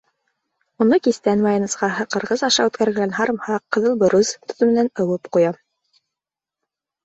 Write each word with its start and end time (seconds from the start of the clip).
Уны 0.85 0.97
кистән 1.07 1.43
майонезға 1.47 1.89
ҡырғыс 2.15 2.45
аша 2.49 2.67
үткәрелгән 2.71 3.15
һарымһаҡ, 3.19 3.63
ҡыҙыл 3.77 4.01
борос, 4.07 4.35
тоҙ 4.55 4.67
менән 4.73 4.93
ыуып 5.07 5.33
ҡуям. 5.39 5.65